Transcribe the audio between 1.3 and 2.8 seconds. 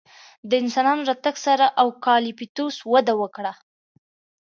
سره اوکالیپتوس